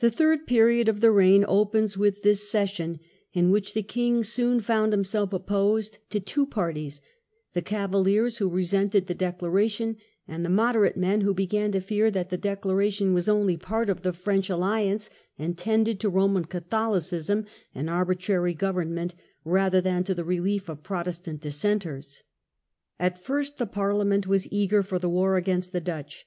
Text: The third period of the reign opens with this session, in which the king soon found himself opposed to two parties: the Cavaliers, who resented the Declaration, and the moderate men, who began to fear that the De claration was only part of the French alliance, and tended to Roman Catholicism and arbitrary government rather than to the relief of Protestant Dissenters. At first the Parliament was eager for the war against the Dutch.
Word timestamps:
The 0.00 0.10
third 0.10 0.44
period 0.48 0.88
of 0.88 0.98
the 1.00 1.12
reign 1.12 1.44
opens 1.46 1.96
with 1.96 2.22
this 2.24 2.50
session, 2.50 2.98
in 3.32 3.52
which 3.52 3.74
the 3.74 3.82
king 3.84 4.24
soon 4.24 4.58
found 4.58 4.92
himself 4.92 5.32
opposed 5.32 5.98
to 6.10 6.18
two 6.18 6.44
parties: 6.44 7.00
the 7.52 7.62
Cavaliers, 7.62 8.38
who 8.38 8.48
resented 8.48 9.06
the 9.06 9.14
Declaration, 9.14 9.98
and 10.26 10.44
the 10.44 10.48
moderate 10.50 10.96
men, 10.96 11.20
who 11.20 11.32
began 11.32 11.70
to 11.70 11.80
fear 11.80 12.10
that 12.10 12.30
the 12.30 12.36
De 12.36 12.56
claration 12.56 13.14
was 13.14 13.28
only 13.28 13.56
part 13.56 13.88
of 13.88 14.02
the 14.02 14.12
French 14.12 14.50
alliance, 14.50 15.10
and 15.38 15.56
tended 15.56 16.00
to 16.00 16.08
Roman 16.08 16.44
Catholicism 16.46 17.46
and 17.72 17.88
arbitrary 17.88 18.54
government 18.54 19.14
rather 19.44 19.80
than 19.80 20.02
to 20.02 20.12
the 20.12 20.24
relief 20.24 20.68
of 20.68 20.82
Protestant 20.82 21.40
Dissenters. 21.40 22.24
At 22.98 23.16
first 23.22 23.58
the 23.58 23.66
Parliament 23.66 24.26
was 24.26 24.48
eager 24.50 24.82
for 24.82 24.98
the 24.98 25.08
war 25.08 25.36
against 25.36 25.70
the 25.70 25.80
Dutch. 25.80 26.26